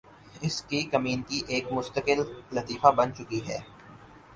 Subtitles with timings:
[0.41, 2.19] اس کی کمینگی ایک مستقل
[2.53, 3.59] لطیفہ بن چکی ہے